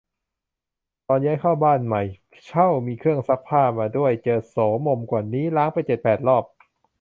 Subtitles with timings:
[1.07, 2.01] ตอนย้ายเข้าบ้านใหม่
[2.45, 6.43] เช่า มีเครื่องซักผ้ามาด้วย เจอโสมมกว่านี้ ล้างไปเจ็ดแปดรอบ